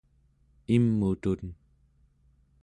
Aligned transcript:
im'utun 0.75 1.41